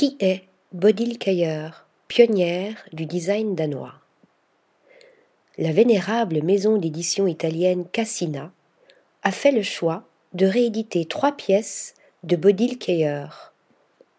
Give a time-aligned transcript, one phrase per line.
[0.00, 1.68] Qui est Bodil Kayer,
[2.08, 3.92] pionnière du design danois?
[5.58, 8.50] La vénérable maison d'édition italienne Cassina
[9.22, 11.92] a fait le choix de rééditer trois pièces
[12.22, 13.26] de Bodil Kayer.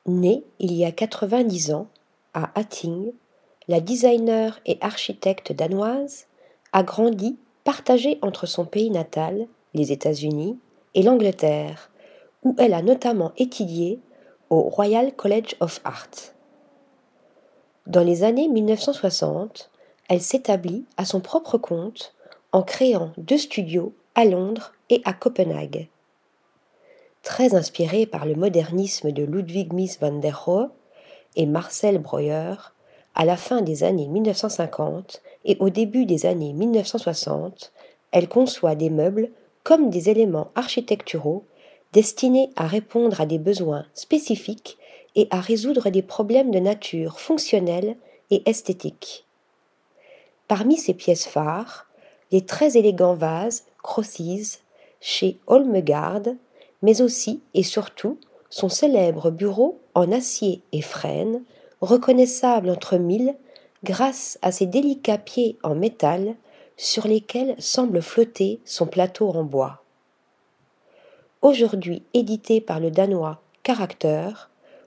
[0.05, 1.87] Née il y a 90 ans
[2.35, 3.11] à Hatting,
[3.67, 6.27] la designer et architecte danoise
[6.73, 10.59] a grandi partagée entre son pays natal, les États-Unis,
[10.93, 11.89] et l'Angleterre,
[12.43, 13.99] où elle a notamment étudié
[14.59, 16.33] Royal College of Art.
[17.87, 19.71] Dans les années 1960,
[20.09, 22.13] elle s'établit à son propre compte
[22.51, 25.87] en créant deux studios à Londres et à Copenhague.
[27.23, 30.69] Très inspirée par le modernisme de Ludwig Mies van der Rohe
[31.37, 32.55] et Marcel Breuer,
[33.15, 37.71] à la fin des années 1950 et au début des années 1960,
[38.11, 39.29] elle conçoit des meubles
[39.63, 41.45] comme des éléments architecturaux
[41.93, 44.77] destinés à répondre à des besoins spécifiques
[45.15, 47.97] et à résoudre des problèmes de nature fonctionnelle
[48.29, 49.25] et esthétique.
[50.47, 51.87] Parmi ses pièces phares,
[52.31, 54.61] les très élégants vases Crosses
[54.99, 56.21] chez Olmegard,
[56.81, 58.17] mais aussi et surtout
[58.49, 61.43] son célèbre bureau en acier et frêne,
[61.81, 63.35] reconnaissable entre mille
[63.83, 66.35] grâce à ses délicats pieds en métal
[66.77, 69.80] sur lesquels semble flotter son plateau en bois.
[71.41, 74.29] Aujourd'hui édité par le danois Character,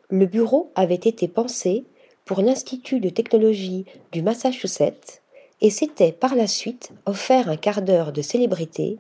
[0.09, 1.85] le bureau avait été pensé
[2.25, 5.21] pour l'Institut de technologie du Massachusetts
[5.61, 8.99] et s'était par la suite offert un quart d'heure de célébrité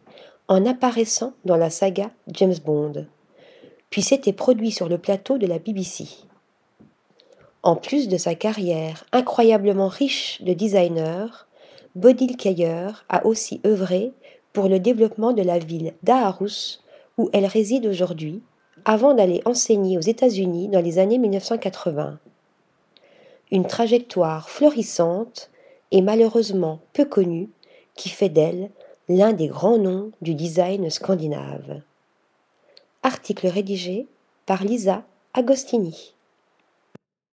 [0.48, 3.06] en apparaissant dans la saga James Bond,
[3.88, 6.06] puis s'était produit sur le plateau de la BBC.
[7.62, 11.46] En plus de sa carrière incroyablement riche de designer,
[11.94, 14.12] Bodil Kayer a aussi œuvré
[14.52, 16.80] pour le développement de la ville d'Aarhus,
[17.18, 18.42] où elle réside aujourd'hui,
[18.84, 22.18] avant d'aller enseigner aux États-Unis dans les années 1980.
[23.50, 25.50] Une trajectoire florissante
[25.90, 27.48] et malheureusement peu connue
[27.94, 28.70] qui fait d'elle
[29.08, 31.82] l'un des grands noms du design scandinave.
[33.02, 34.06] Article rédigé
[34.46, 35.04] par Lisa
[35.34, 36.14] Agostini.